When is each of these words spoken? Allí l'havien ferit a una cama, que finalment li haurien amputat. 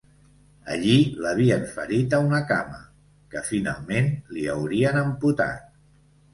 Allí 0.75 0.95
l'havien 1.25 1.67
ferit 1.75 2.15
a 2.19 2.21
una 2.29 2.41
cama, 2.53 2.81
que 3.35 3.45
finalment 3.53 4.11
li 4.35 4.51
haurien 4.57 5.01
amputat. 5.07 5.73